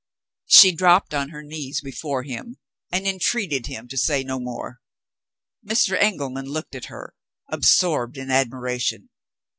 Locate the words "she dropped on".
0.47-1.29